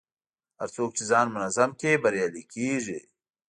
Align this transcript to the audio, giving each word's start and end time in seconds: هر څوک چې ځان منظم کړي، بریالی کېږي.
هر 0.59 0.69
څوک 0.75 0.89
چې 0.97 1.03
ځان 1.11 1.27
منظم 1.35 1.71
کړي، 1.79 1.93
بریالی 2.03 2.43
کېږي. 2.53 2.99